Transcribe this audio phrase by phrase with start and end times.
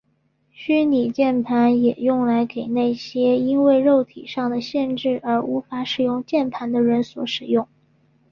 [0.51, 7.67] 虚拟键盘也用来给那些因为肉体上的限制而无法使用键盘的人所使用。